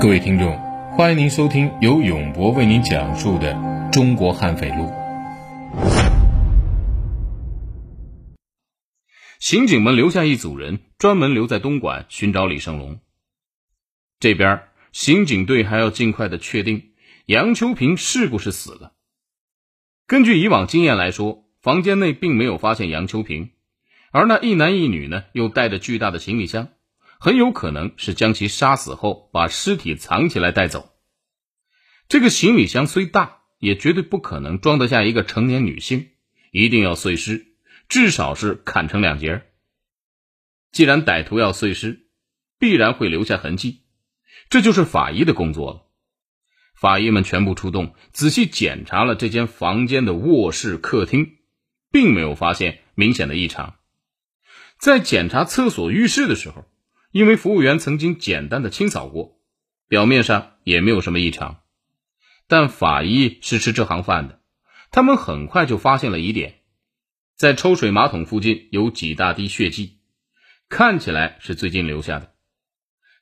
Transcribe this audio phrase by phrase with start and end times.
[0.00, 0.56] 各位听众，
[0.96, 3.52] 欢迎您收听由永博为您讲述的
[3.90, 4.84] 《中国悍匪录》。
[9.40, 13.00] 刑警们留下一组人，专门留在东莞寻找李胜龙。
[14.20, 16.92] 这边，刑警队还要尽快的确定
[17.26, 18.92] 杨秋平是不是死了。
[20.06, 23.50] 根据以往经验来说，房间内并没有发现杨秋平，
[24.12, 26.68] 而那一男一女呢，又带着巨大的行李箱。
[27.20, 30.94] 很有可能是将其杀死后，把尸体藏起来带走。
[32.08, 36.10] 这个行李箱虽大，也绝对不可能装得下一个成年女性，
[36.52, 37.48] 一定要碎尸，
[37.88, 39.42] 至少是砍成两截。
[40.70, 42.06] 既然歹徒要碎尸，
[42.56, 43.82] 必然会留下痕迹，
[44.48, 45.86] 这就是法医的工作了。
[46.76, 51.38] 法医们全部出动，仔细检查了这间房间的卧室、客厅，
[51.90, 53.74] 并没有发现明显的异常。
[54.78, 56.64] 在检查厕所、浴室的时候。
[57.18, 59.40] 因为服务员曾经简单的清扫过，
[59.88, 61.62] 表面上也没有什么异常，
[62.46, 64.40] 但法医是吃这行饭的，
[64.92, 66.60] 他们很快就发现了疑点，
[67.34, 69.98] 在抽水马桶附近有几大滴血迹，
[70.68, 72.34] 看起来是最近留下的。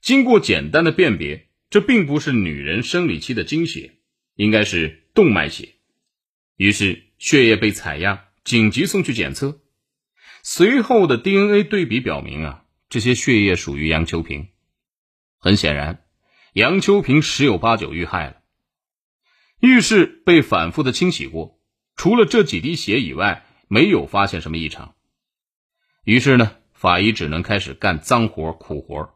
[0.00, 3.98] 经过简单的辨别，这并不是女人生理期的经血，
[4.34, 5.68] 应该是动脉血。
[6.56, 9.60] 于是血液被采样，紧急送去检测，
[10.42, 12.63] 随后的 DNA 对比表明啊。
[12.88, 14.48] 这些血液属于杨秋平，
[15.38, 16.04] 很显然，
[16.52, 18.36] 杨秋平十有八九遇害了。
[19.60, 21.58] 浴室被反复的清洗过，
[21.96, 24.94] 除了这几滴血以外，没有发现什么异常。
[26.04, 29.14] 于是呢，法医只能开始干脏活苦活。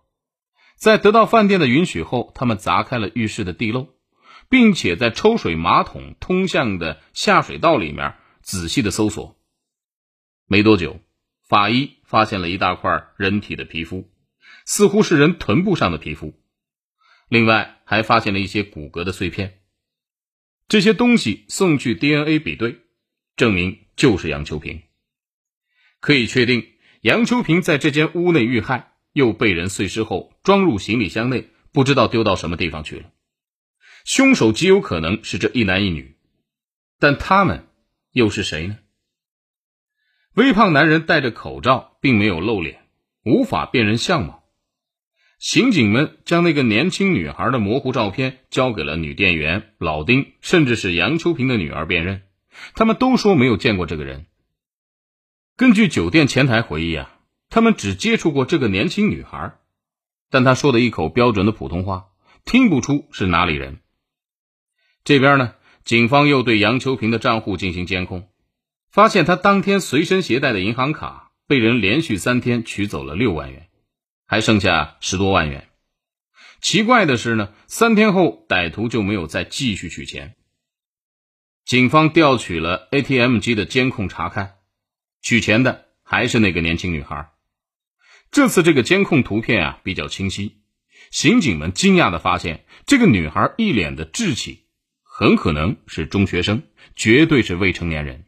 [0.76, 3.88] 在得到饭店的允许后，他们砸开了浴室的地漏，
[4.48, 9.38] 并且在抽水马桶通向的下水道里面仔细的搜索。
[10.46, 11.00] 没多久。
[11.48, 14.10] 法医发现了一大块人体的皮肤，
[14.66, 16.38] 似乎是人臀部上的皮肤。
[17.28, 19.60] 另外，还发现了一些骨骼的碎片。
[20.68, 22.80] 这些东西送去 DNA 比对，
[23.36, 24.82] 证明就是杨秋平。
[26.00, 33.10] 可以确定，杨秋平在这间屋内遇害，又被人碎尸后装入行李箱内，不知道丢到什么地方去了。
[34.04, 36.18] 凶手极有可能是这一男一女，
[36.98, 37.68] 但他们
[38.12, 38.78] 又是谁呢？
[40.38, 42.86] 微胖男人戴着口罩，并没有露脸，
[43.24, 44.44] 无法辨认相貌。
[45.40, 52.22] 刑警们将那个年轻女孩的模糊照片交给了女店员老丁，甚至是杨秋平的女儿辨认，
[52.76, 54.26] 他们都说没有见过这个人。
[55.56, 57.18] 根据酒店前台回忆啊，
[57.50, 59.54] 他们只接触过这个年轻女孩，
[60.30, 62.10] 但她说的一口标准的普通话，
[62.44, 63.80] 听不出是哪里人。
[65.02, 68.28] 这边呢，警方又对杨秋平的账户进行监控。
[68.90, 73.68] 发现他当天随身携带的银行卡被人连续三天取走了六万元，
[74.26, 75.68] 还剩下十多万元。
[76.60, 80.34] 奇怪的是呢，三天后歹徒就没有再继续取钱。
[81.64, 84.54] 警方调取了 ATM 机的监控查看，
[85.20, 87.30] 取钱的还是那个年轻女孩。
[88.30, 90.62] 这次这个监控图片啊比较清晰，
[91.10, 94.66] 刑警们惊讶的发现，这个女孩一脸的稚气，
[95.02, 96.62] 很可能是中学生，
[96.96, 98.24] 绝对是未成年人。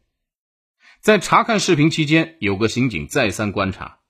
[1.00, 4.00] 在查看视频期间，有个刑警再三观察，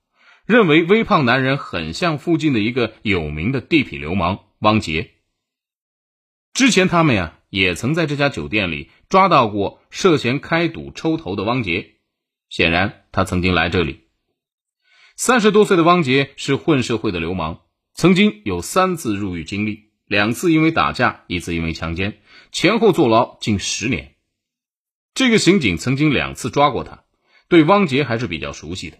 [0.45, 5.11] 认为微胖男人很像附近的一个有名的地痞流氓汪杰。
[6.53, 11.95] 之前他们呀也曾在这家酒店里抓到过涉嫌开赌抽头的汪杰，
[12.49, 14.01] 显然他曾经来这里。
[15.15, 17.61] 三十多岁的汪杰是混社会的流氓，
[17.93, 22.19] 曾经有三次入狱经历，两次因为打架，一次因为强奸，
[22.51, 24.15] 前后坐牢近十年。
[25.13, 27.03] 这个刑警曾经两次抓过他，
[27.47, 28.97] 对汪杰还是比较熟悉的，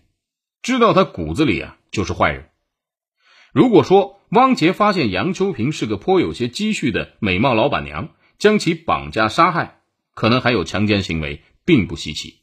[0.62, 2.50] 知道他骨子里啊就是坏人。
[3.54, 9.82] 如果说汪杰发现杨秋平是个颇有些积蓄的美貌老板娘，将其绑架杀害，
[10.14, 12.42] 可能还有强奸行为，并不稀奇。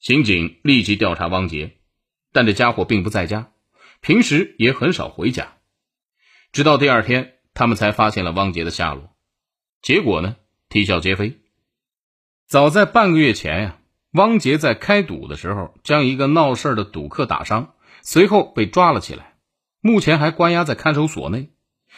[0.00, 1.76] 刑警立即调查汪杰，
[2.32, 3.52] 但这家伙并不在家，
[4.00, 5.56] 平时也很少回家。
[6.52, 9.14] 直到第二天，他们才发现了汪杰的下落，
[9.80, 10.36] 结果呢，
[10.68, 11.43] 啼笑皆非。
[12.46, 13.78] 早在半个月前呀，
[14.12, 19.34] 汪杰在开赌的时候将一个闹事的赌客打伤，随后被抓了起来，
[19.80, 21.50] 目前还关押在看守所内。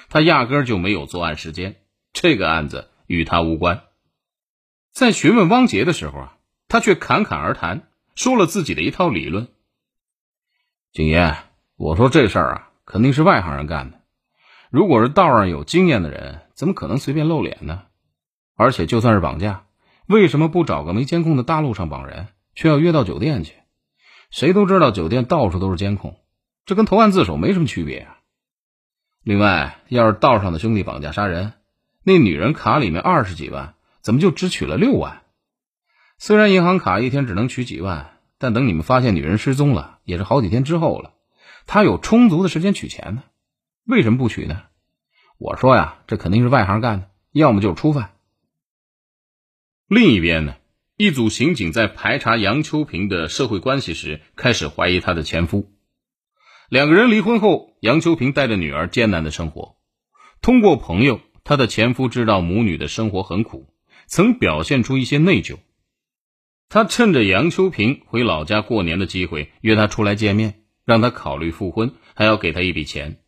[0.08, 1.76] 他压根就没有作案时间，
[2.12, 3.82] 这个案子与他无关。
[4.93, 6.37] 在询问汪杰的时候啊，
[6.69, 9.48] 他却侃侃而谈，说了自己的一套理论。
[10.93, 11.37] 景爷，
[11.76, 14.00] 我说这事儿啊，肯定是外行人干的。
[14.70, 17.82] 如果是道上有经验的人，怎么可能随便露脸呢？
[18.54, 19.65] 而且就算是绑架。
[20.06, 23.55] 为什么不找个没监控的大路上绑人，却要约到酒店去？
[24.31, 26.17] 谁都知道酒店到处都是监控，
[26.64, 28.19] 这跟投案自首没什么区别啊！
[29.23, 31.55] 另外，要是道上的兄弟绑架杀人，
[32.05, 35.23] 那女人卡里面二十几万，怎么就只取了六万？
[36.19, 41.12] 虽然银行卡一天只能取几万，但等你们发现女人失踪了，也是好几天之后了，
[41.67, 43.25] 他有充足的时间取钱呢。
[43.85, 44.62] 为什么不取呢？
[45.38, 48.12] 我说呀，这肯定是外行干的，要么就是初犯。
[49.88, 50.56] 另一边呢，
[50.96, 55.72] 一组刑警在排查杨秋平的社会关系时，开始怀疑她的前夫。
[56.68, 59.76] 两个人离婚后，杨秋平带着女儿艰难的生活。
[60.42, 63.72] 通过朋友，她的前夫知道母女的生活很苦，
[64.08, 65.58] 曾表现出一些内疚。
[66.68, 73.20] 他趁着杨秋平回老家过年的机会，约她出来见面，让她考虑复婚，还要给她一笔钱。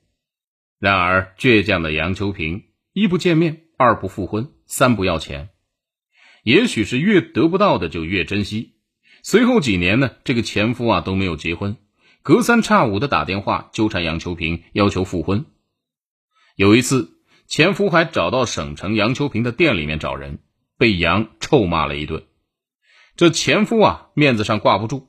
[0.81, 5.51] 然而，倔强的杨秋平一不见面，二不复婚，三不要钱。
[6.43, 8.75] 也许是越得不到的就越珍惜。
[9.23, 11.77] 随后几年呢，这个前夫啊都没有结婚，
[12.23, 15.47] 隔三差五的打电话纠缠杨秋平，要求复婚。
[16.57, 20.39] 有一次，前夫还找到省城杨秋平的店里面找人，
[20.77, 22.25] 被杨臭骂了一顿。
[23.17, 25.09] 这前夫啊，面子上挂不住，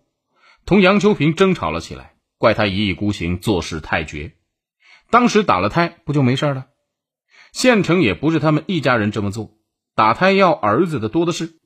[0.66, 4.36] 同杨秋平争吵了起来，怪他一意孤行，做事太绝。
[5.12, 6.68] 当时打了胎，不就没事了？
[7.52, 9.59] 县城也不是他们一家人这么做，
[10.00, 11.60] 打胎要儿子的多的是。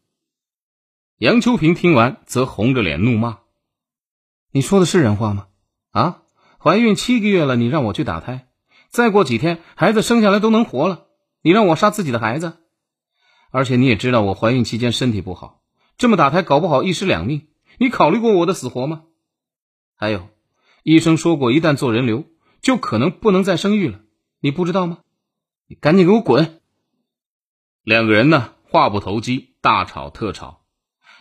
[1.19, 3.41] 杨秋平听完，则红着脸怒骂
[4.49, 5.45] ：“你说的是人话吗？
[5.91, 6.23] 啊，
[6.57, 8.47] 怀孕七个月了，你让我去打胎，
[8.89, 11.05] 再过几天孩子生下来都能活了，
[11.43, 12.57] 你让我杀自己的孩子？
[13.51, 15.61] 而且你也知道我怀孕期间身体不好。”
[15.99, 17.49] 这么打胎，搞不好一尸两命。
[17.77, 19.03] 你考虑过我的死活吗？
[19.95, 20.27] 还有，
[20.81, 22.23] 医生说过，一旦做人流，
[22.63, 23.99] 就可能不能再生育了。
[24.39, 25.01] 你不知道吗？
[25.67, 26.61] 你赶紧给我滚！
[27.83, 30.61] 两个人呢，话不投机，大吵特吵。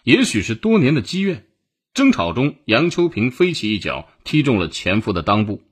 [0.04, 1.46] 也许是多年的积怨，
[1.92, 5.62] 争吵中，杨秋平飞起一脚，踢中了前夫的裆部，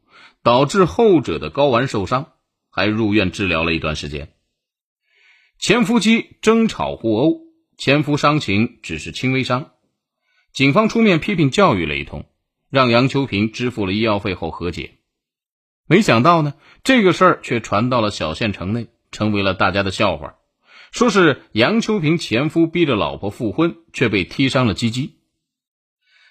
[0.43, 2.33] 导致后者的睾丸受伤，
[2.71, 4.33] 还入院治疗了一段时间。
[5.59, 7.41] 前夫妻争吵互殴。
[7.77, 9.71] 前夫伤情只是轻微伤，
[10.53, 12.27] 警方出面批评教育了一通，
[12.69, 14.99] 让杨秋平支付了医药费后和解。
[15.87, 16.53] 没想到呢，
[16.85, 20.35] 这个事儿却传到了小县城内，成为了大家的笑话。
[20.91, 25.19] 说是杨秋平前夫逼着老婆复婚，却被踢伤了鸡鸡。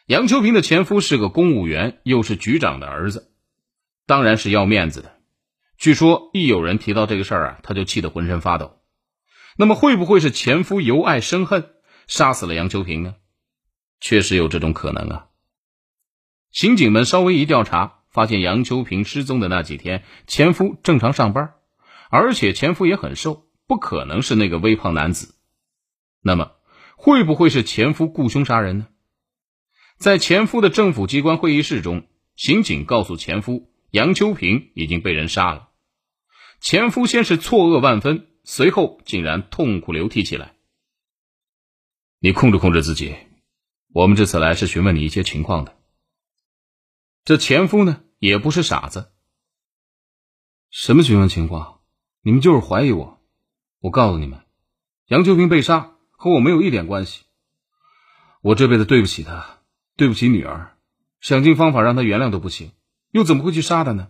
[0.06, 3.31] 杨秋平的前夫是个公务员，又是局长的儿子，
[4.06, 5.17] 当然是要面子的。
[5.77, 8.81] 据说一有人提到这个事儿啊，他就气得浑身发抖。
[9.56, 11.69] 那么会不会是前夫由爱生恨，
[12.07, 13.15] 杀死了杨秋平呢？
[14.01, 15.27] 确实有这种可能啊。
[16.51, 21.53] 刑警们稍微一调查，发现杨秋平失踪的那几天，前夫正常上班，
[22.09, 25.36] 而且前夫也很瘦，不可能是那个微胖男子。
[26.21, 26.54] 那么
[26.98, 28.88] 会不会是前夫雇凶杀人呢？
[30.00, 35.69] 在前夫的政府机关会议室中，刑警告诉前夫，杨秋平已经被人杀了。
[36.60, 38.25] 前夫先是错愕万分。
[38.44, 40.56] 随后竟然痛哭流涕起来。
[42.18, 43.16] 你控制控制自己，
[43.94, 45.77] 我们这次来是询问你一些情况的。
[47.24, 49.12] 这前夫呢也不是傻子。
[50.71, 51.81] 什么询问情况？
[52.24, 53.19] 你们就是怀疑我。
[53.80, 54.42] 我告诉你们，
[55.08, 57.24] 杨秋平被杀和我没有一点关系。
[58.42, 59.60] 我这辈子对不起他，
[59.96, 60.78] 对不起女儿，
[61.20, 62.72] 想尽方法让他原谅都不行，
[63.12, 64.10] 又怎么会去杀他呢？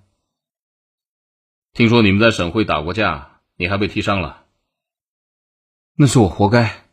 [1.73, 3.27] 听说你们在省会打过架。
[3.61, 4.45] 你还被踢伤了，
[5.93, 6.85] 那是我活该。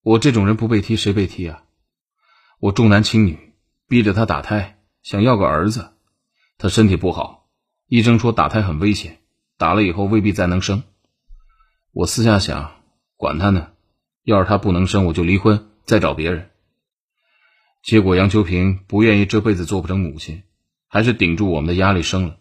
[0.00, 1.64] 我这种人不被踢谁被踢啊？
[2.60, 3.52] 我重男轻女，
[3.88, 5.94] 逼着他打胎，想要个儿子。
[6.56, 7.48] 他身体不好，
[7.88, 9.22] 医生说打胎很危险，
[9.58, 10.84] 打了以后未必再能生。
[11.96, 12.72] 我私下想，
[13.16, 13.70] 管他呢，
[14.24, 16.50] 要是他不能生，我就离婚，再找别人。
[17.84, 20.42] 结果杨秋平不愿意这辈子做不成母亲，
[20.88, 22.38] 还是顶住我们的压力生了。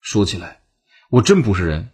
[0.00, 0.62] 说起来，
[1.10, 1.90] 我真不是人。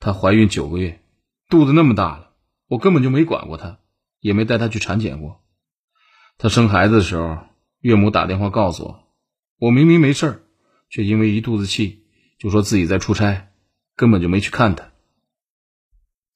[0.00, 1.00] 她怀孕九个月，
[1.48, 2.32] 肚子那么大了，
[2.66, 3.78] 我根本就没管过她，
[4.18, 5.44] 也没带她去产检过。
[6.38, 7.38] 她生孩子的时候，
[7.78, 9.04] 岳母打电话告诉我，
[9.60, 10.40] 我明明没事儿，
[10.90, 12.04] 却因为一肚子气，
[12.36, 13.52] 就说自己在出差，
[13.94, 14.90] 根本就没去看她。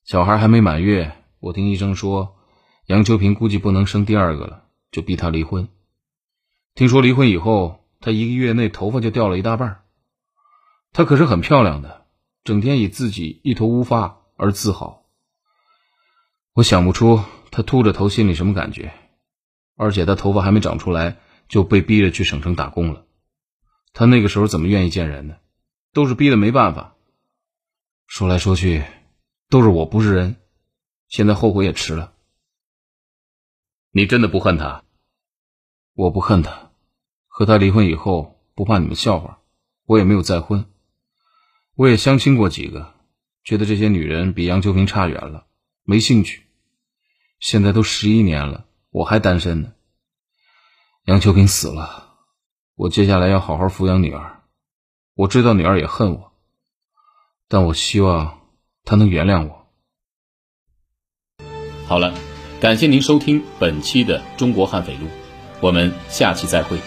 [0.04, 2.37] 小孩还没满月，我听医生说，
[2.87, 5.68] 杨秋平估计不能生第二个了，就逼她离婚。
[6.75, 9.82] 听说离婚以后，她一个月内头发就掉了一大半。
[10.92, 12.06] 她可是很漂亮的。
[12.44, 15.04] 整天以自己一头乌发而自豪，
[16.54, 17.21] 我想不出
[17.52, 18.92] 他秃着头心里什么感觉。
[19.76, 21.18] 而且他头发还没长出来
[21.49, 23.04] 就被逼着去省城打工了，
[23.92, 25.37] 他那个时候怎么愿意见人呢？
[25.92, 26.97] 都是逼的没办法。
[28.09, 28.82] 说来说去，
[29.52, 30.37] 都是我不是人，
[31.09, 32.14] 现在后悔也迟了。
[33.90, 34.82] 你真的不恨他？
[35.92, 36.71] 我不恨他，
[37.26, 39.42] 和他离婚以后不怕你们笑话，
[39.85, 40.64] 我也没有再婚。
[41.75, 42.94] 我也相亲过几个，
[43.44, 45.47] 觉得这些女人比杨秋萍差远了，
[45.82, 46.47] 没兴趣。
[47.38, 49.75] 现在都十一年了，我还单身呢。
[51.04, 52.14] 杨秋萍死了，
[52.75, 54.44] 我接下来要好好抚养女儿。
[55.12, 56.32] 我知道女儿也恨我，
[57.49, 58.41] 但我希望
[58.85, 59.67] 他能原谅我。
[61.87, 62.15] 好了，
[62.61, 65.07] 感谢您收听本期的《中国悍匪录》，
[65.61, 66.79] 我们下期再会。